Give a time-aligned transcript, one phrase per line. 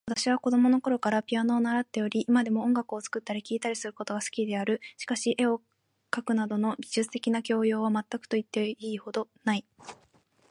[0.07, 4.81] 私は子供のころからピアノを習っており、今でも音楽を作ったり聴いたりすることが好きである。
[4.97, 5.61] しかし、絵を
[6.09, 9.65] 描くなどの美術的な教養は全くと言ってよいほどない。